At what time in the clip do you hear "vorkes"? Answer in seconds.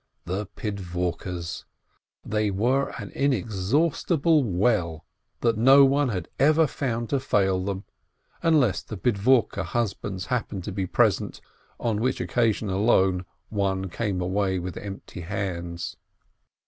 0.79-1.65